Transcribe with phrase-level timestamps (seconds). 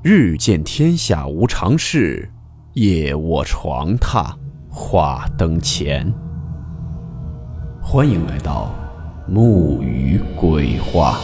[0.00, 2.30] 日见天下无常事，
[2.74, 4.32] 夜卧床榻
[4.70, 6.08] 话灯前。
[7.82, 8.72] 欢迎来到
[9.26, 11.18] 木鱼鬼话。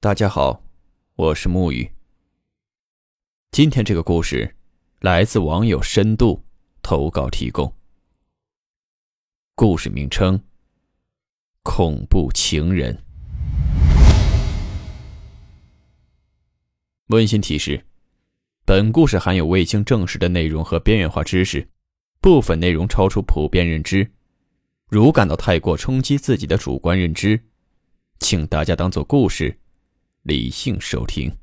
[0.00, 0.62] 大家好，
[1.16, 1.92] 我是木鱼。
[3.50, 4.56] 今天这个故事
[5.00, 6.42] 来自网友深度
[6.80, 7.70] 投稿提供。
[9.58, 10.38] 故事名称：
[11.62, 13.02] 恐怖情人。
[17.06, 17.82] 温馨提示：
[18.66, 21.66] 本故事含有未经证实的内容和边缘化知识，
[22.20, 24.12] 部分内容超出普遍认知。
[24.90, 27.42] 如感到太过冲击自己的主观认知，
[28.20, 29.58] 请大家当做故事，
[30.24, 31.34] 理性收听。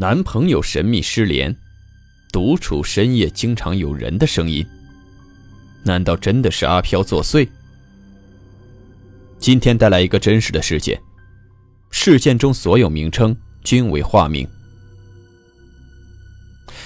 [0.00, 1.52] 男朋友神秘失联，
[2.30, 4.64] 独处深夜经常有人的声音。
[5.82, 7.48] 难道真的是阿飘作祟？
[9.40, 10.96] 今天带来一个真实的事件，
[11.90, 14.46] 事件中所有名称均为化名。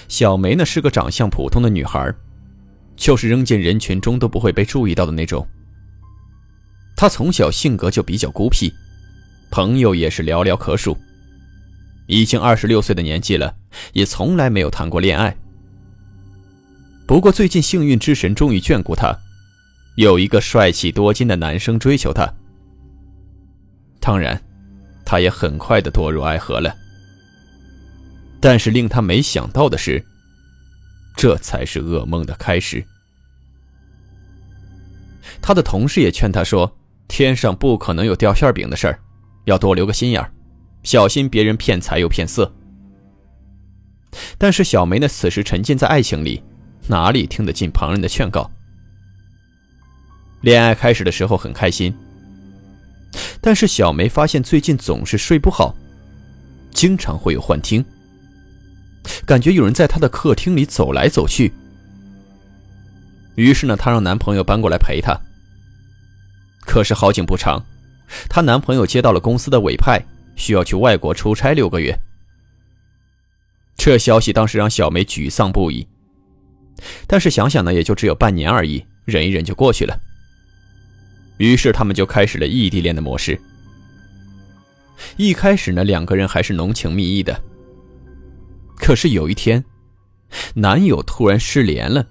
[0.08, 2.10] 小梅呢是个长相普通的女孩，
[2.96, 5.46] 就是扔进人群中都不会被注意到的那种。
[6.96, 8.72] 她从小性格就比较孤僻，
[9.50, 10.96] 朋友也是寥寥可数。
[12.06, 13.54] 已经二十六岁的年纪了，
[13.92, 15.36] 也从来没有谈过恋爱。
[17.06, 19.16] 不过最近幸运之神终于眷顾她，
[19.96, 22.32] 有一个帅气多金的男生追求她。
[24.00, 24.40] 当然，
[25.04, 26.74] 她也很快的堕入爱河了。
[28.40, 30.04] 但是令她没想到的是，
[31.16, 32.84] 这才是噩梦的开始。
[35.40, 38.98] 她的同事也劝她说：“天上不可能有掉馅饼的事儿，
[39.44, 40.32] 要多留个心眼儿。”
[40.82, 42.52] 小心别人骗财又骗色。
[44.36, 46.42] 但是小梅呢，此时沉浸在爱情里，
[46.88, 48.50] 哪里听得进旁人的劝告？
[50.40, 51.94] 恋爱开始的时候很开心，
[53.40, 55.74] 但是小梅发现最近总是睡不好，
[56.72, 57.84] 经常会有幻听，
[59.24, 61.52] 感觉有人在她的客厅里走来走去。
[63.36, 65.18] 于是呢，她让男朋友搬过来陪她。
[66.60, 67.64] 可是好景不长，
[68.28, 70.02] 她男朋友接到了公司的委派。
[70.36, 71.98] 需要去外国出差六个月，
[73.76, 75.86] 这消息当时让小梅沮丧不已。
[77.06, 79.98] 但是想想呢，也就只有半年而已，忍一忍就过去了。
[81.38, 83.40] 于是他们就开始了异地恋的模式。
[85.16, 87.40] 一开始呢，两个人还是浓情蜜意的。
[88.76, 89.64] 可是有一天，
[90.54, 92.04] 男友突然失联了。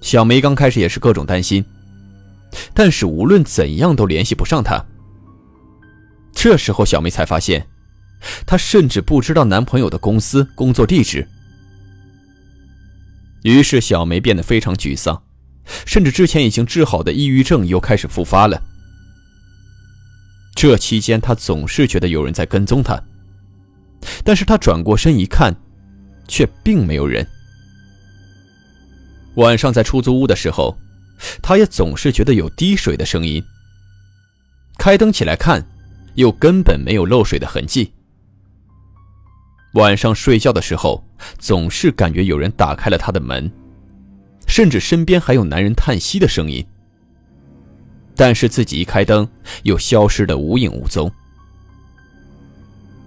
[0.00, 1.64] 小梅刚开始也是各种担心，
[2.74, 4.84] 但是无论怎样都联系不上他。
[6.32, 7.66] 这时候，小梅才发现，
[8.46, 11.28] 她甚至不知道男朋友的公司工作地址。
[13.42, 15.22] 于是，小梅变得非常沮丧，
[15.86, 18.62] 甚至之前已经治好的抑郁症又开始复发了。
[20.54, 23.02] 这期间，她总是觉得有人在跟踪她，
[24.24, 25.54] 但是她转过身一看，
[26.28, 27.26] 却并没有人。
[29.36, 30.76] 晚上在出租屋的时候，
[31.42, 33.42] 她也总是觉得有滴水的声音。
[34.78, 35.62] 开灯起来看。
[36.14, 37.92] 又根本没有漏水的痕迹。
[39.74, 41.04] 晚上睡觉的时候，
[41.38, 43.50] 总是感觉有人打开了他的门，
[44.46, 46.66] 甚至身边还有男人叹息的声音。
[48.16, 49.26] 但是自己一开灯，
[49.62, 51.10] 又消失的无影无踪。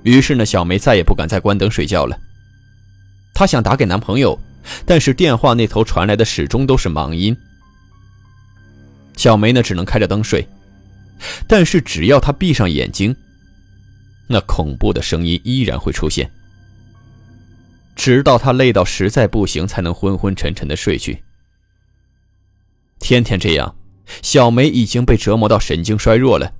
[0.03, 2.17] 于是呢，小梅再也不敢再关灯睡觉了。
[3.33, 4.39] 她想打给男朋友，
[4.85, 7.35] 但是电话那头传来的始终都是忙音。
[9.17, 10.47] 小梅呢，只能开着灯睡。
[11.47, 13.15] 但是只要他闭上眼睛，
[14.27, 16.29] 那恐怖的声音依然会出现，
[17.95, 21.23] 直到他累到实在不行，才能昏昏沉沉的睡去。
[22.99, 23.75] 天天这样，
[24.21, 26.53] 小梅已经被折磨到神经衰弱了。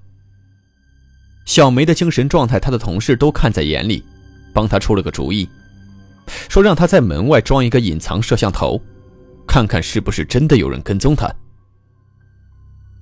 [1.46, 4.04] 小梅的精神状态，她的同事都看在眼里，
[4.54, 5.50] 帮她出了个主意，
[6.50, 8.82] 说让她在门外装一个隐藏摄像头，
[9.48, 11.30] 看看是不是真的有人跟踪她。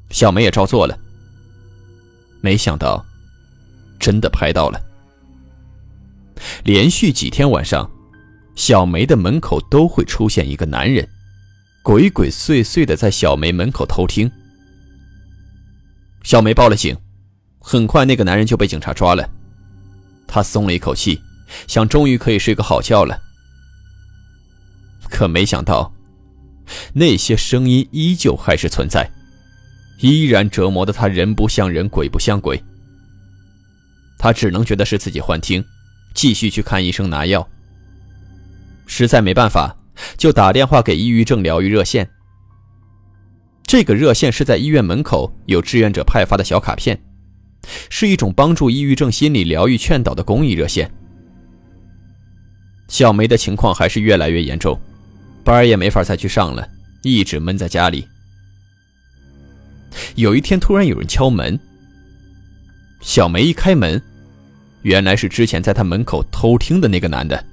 [0.09, 0.97] 小梅也照做了。
[2.41, 3.05] 没想到，
[3.99, 4.81] 真的拍到了。
[6.63, 7.89] 连续几天晚上，
[8.55, 11.07] 小梅的门口都会出现一个男人，
[11.83, 14.29] 鬼鬼祟祟的在小梅门口偷听。
[16.23, 16.97] 小梅报了警，
[17.59, 19.29] 很快那个男人就被警察抓了。
[20.27, 21.21] 她松了一口气，
[21.67, 23.21] 想终于可以睡个好觉了。
[25.09, 25.93] 可没想到，
[26.93, 29.11] 那些声音依旧还是存在。
[30.01, 32.61] 依然折磨的他，人不像人，鬼不像鬼。
[34.17, 35.63] 他只能觉得是自己幻听，
[36.13, 37.47] 继续去看医生拿药。
[38.85, 39.75] 实在没办法，
[40.17, 42.09] 就打电话给抑郁症疗愈热线。
[43.63, 47.01] 这个热线是在医院门口有志愿者派发的小卡片，
[47.89, 50.91] 是一种帮助抑郁症心理疗愈劝导的公益热线。
[52.87, 54.77] 小梅的情况还是越来越严重，
[55.43, 56.67] 班也没法再去上了，
[57.03, 58.05] 一直闷在家里。
[60.15, 61.59] 有一天，突然有人敲门。
[63.01, 64.01] 小梅一开门，
[64.81, 67.43] 原来是之前在她门口偷听的那个男的。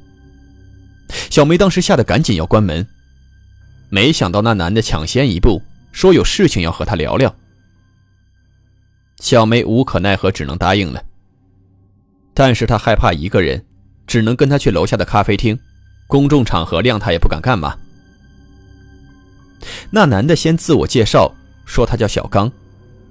[1.30, 2.86] 小梅当时吓得赶紧要关门，
[3.88, 5.62] 没想到那男的抢先一步，
[5.92, 7.34] 说有事情要和她聊聊。
[9.20, 11.02] 小梅无可奈何，只能答应了。
[12.34, 13.64] 但是她害怕一个人。
[14.08, 15.60] 只能跟他去楼下的咖啡厅，
[16.06, 17.76] 公众场合谅他也不敢干嘛。
[19.90, 21.30] 那男的先自我介绍，
[21.68, 22.50] 说他叫小刚，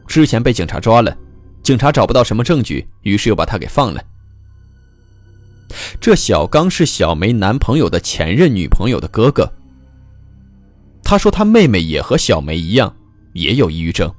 [0.08, 1.16] 之前被警察抓了，
[1.62, 4.04] 警察找不到什么证据，于是又把他给放了。
[6.02, 9.54] 这小刚是小梅男朋友的前任女朋友的哥哥。
[11.04, 12.94] 他说他妹妹也和小梅一样，
[13.34, 14.12] 也有抑郁症，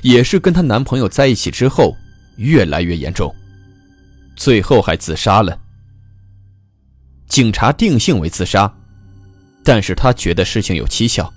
[0.00, 1.94] 也是跟她男朋友在一起之后
[2.36, 3.32] 越来越严重，
[4.34, 5.60] 最后还自杀了。
[7.28, 8.72] 警察定性为自杀，
[9.62, 11.32] 但是他觉得事情有蹊跷，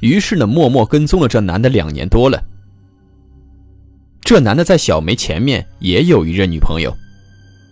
[0.00, 2.42] 于是呢，默默跟踪了这男的两年多了。
[4.20, 6.96] 这男的在小梅前面也有一任女朋友，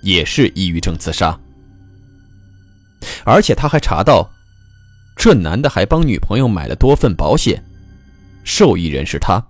[0.02, 1.38] 也是抑郁症自杀，
[3.24, 4.30] 而且他还查到，
[5.16, 7.64] 这男的还帮女朋友买了多份保险，
[8.44, 9.44] 受益人是他，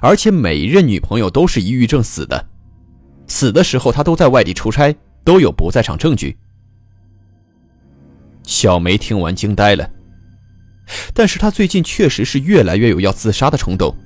[0.00, 2.46] 而且每一任女朋友都是抑郁症死的，
[3.28, 4.94] 死的时候他都在外地出差。
[5.24, 6.36] 都有不在场证据。
[8.42, 9.90] 小梅听完惊呆了，
[11.12, 13.96] 但是他最近确实是越来越有要自杀的冲动。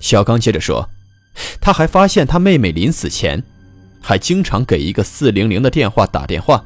[0.00, 0.88] 小刚接着说，
[1.60, 3.42] 他还发现他妹妹临死前，
[4.00, 6.64] 还经常给一个四零零的电话打电话。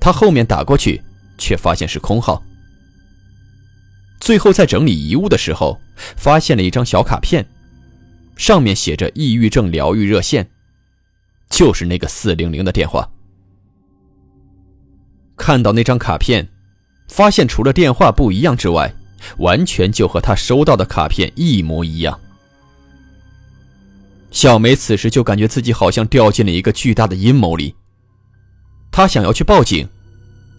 [0.00, 1.02] 他后面打过去，
[1.38, 2.42] 却发现是空号。
[4.20, 5.80] 最后在整理遗物的时候，
[6.16, 7.46] 发现了一张小卡片，
[8.36, 10.48] 上面写着“抑郁症疗愈热线”。
[11.50, 13.08] 就是那个四零零的电话。
[15.36, 16.48] 看到那张卡片，
[17.08, 18.94] 发现除了电话不一样之外，
[19.38, 22.18] 完全就和他收到的卡片一模一样。
[24.30, 27.74] 小梅此时就感觉自己好像掉进了一个巨大的阴谋里。
[28.90, 29.88] 她想要去报警，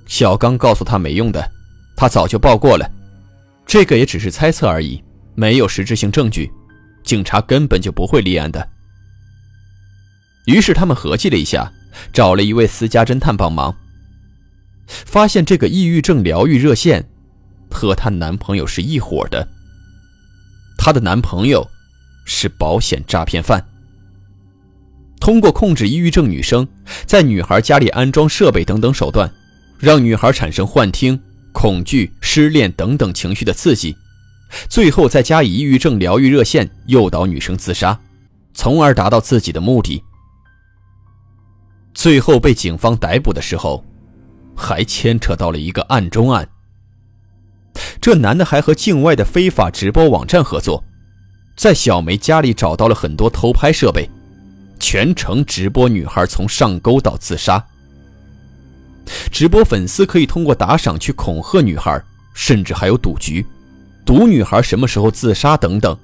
[0.06, 1.52] 小刚告诉她没用的，
[1.96, 2.90] 他早就报过了，
[3.66, 5.04] 这个也只是猜测而已，
[5.36, 6.52] 没有实质性证据，
[7.04, 8.68] 警察根本就不会立案的。
[10.46, 11.72] 于是他们合计了一下，
[12.14, 13.76] 找了一位私家侦探帮忙，
[14.88, 17.08] 发现这个抑郁症疗愈热线
[17.70, 19.48] 和她男朋友是一伙的。
[20.78, 21.70] 她的男朋友
[22.26, 23.64] 是保险诈骗犯，
[25.20, 26.68] 通过控制抑郁症女生，
[27.06, 29.30] 在女孩家里安装设备等等手段，
[29.80, 31.20] 让女孩产生幻听、
[31.52, 33.96] 恐惧、失恋等等情绪的刺激，
[34.70, 38.00] 最后再加以抑郁症疗愈热线诱导女生自杀，
[38.54, 40.02] 从而达到自己的目的。
[41.94, 43.84] 最后被警方逮捕的时候，
[44.58, 46.50] 还牵扯到了一个案中案。
[48.02, 50.84] 这男的还和境外的非法直播网站合作，
[51.56, 54.10] 在小梅家里找到了很多偷拍设备，
[54.80, 57.64] 全程直播女孩从上钩到自杀。
[59.32, 63.46] 直播粉丝可以通过打赏去恐吓女孩，甚至还有赌局，
[64.06, 65.98] 赌女孩什么时候自杀等等，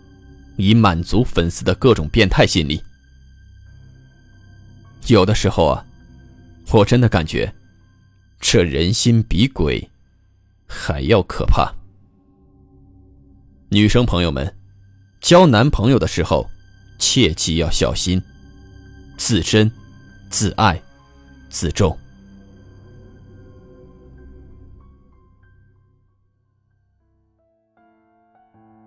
[0.55, 2.81] 以满足粉丝的各种变态心理。
[5.07, 5.85] 有的时候啊，
[6.71, 7.53] 我真的感觉，
[8.45, 9.89] 这人心比鬼
[10.67, 11.73] 还要可怕。
[13.69, 14.53] 女生朋友们，
[15.21, 16.45] 交男朋友的时候，
[16.99, 18.21] 切记要小心，
[19.17, 19.71] 自珍、
[20.29, 20.79] 自爱、
[21.49, 21.97] 自重。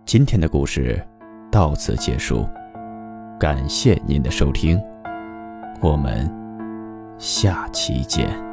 [0.05, 1.03] 今天的故事
[1.51, 2.47] 到此结束，
[3.41, 4.79] 感谢您的收听。
[5.81, 6.31] 我们
[7.19, 8.46] 下期见。